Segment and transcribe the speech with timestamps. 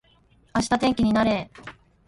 [0.55, 1.71] 明日天気になれー